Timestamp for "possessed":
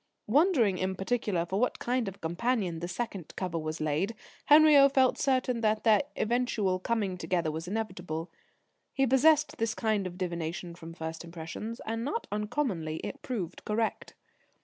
9.05-9.59